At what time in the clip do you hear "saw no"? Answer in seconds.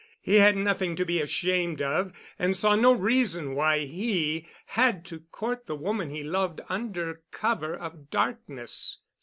2.57-2.91